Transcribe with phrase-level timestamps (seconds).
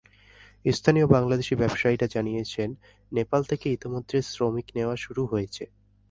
[0.65, 2.69] স্থানীয় বাংলাদেশি ব্যবসায়ীরা জানিয়েছেন,
[3.11, 5.63] নেপাল থেকে ইতিমধ্যে শ্রমিক নেওয়া শুরু হয়েছে।